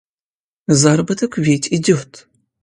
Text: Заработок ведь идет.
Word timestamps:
Заработок 0.81 1.37
ведь 1.37 1.67
идет. 1.71 2.27